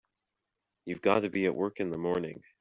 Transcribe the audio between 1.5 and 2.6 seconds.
work in the morning.